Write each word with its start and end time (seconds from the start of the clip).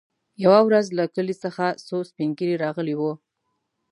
يوه 0.43 0.59
ورځ 0.67 0.85
له 0.97 1.03
کلي 1.15 1.35
څخه 1.43 1.65
څو 1.87 1.97
سپين 2.09 2.29
ږيري 2.37 2.55
راغلي 2.63 2.95
وو. 2.97 3.13